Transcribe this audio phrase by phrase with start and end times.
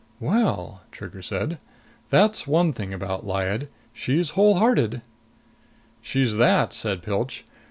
[0.19, 1.59] "Well," Trigger said,
[2.09, 5.03] "that's one thing about Lyad she's wholehearted!"
[6.01, 7.45] "She's that," said Pilch.